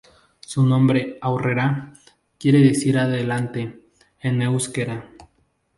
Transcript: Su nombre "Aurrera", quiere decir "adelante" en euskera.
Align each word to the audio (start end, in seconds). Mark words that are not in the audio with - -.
Su 0.39 0.65
nombre 0.65 1.19
"Aurrera", 1.21 1.93
quiere 2.39 2.57
decir 2.57 2.97
"adelante" 2.97 3.81
en 4.21 4.41
euskera. 4.41 5.07